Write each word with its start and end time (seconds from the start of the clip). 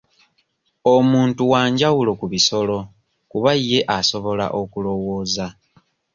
Omuntu 0.95 1.41
wanjawulo 1.51 2.11
ku 2.19 2.25
bisolo 2.33 2.77
kuba 3.31 3.51
ye 3.69 3.79
asobola 3.97 4.45
okulowooza. 4.61 5.47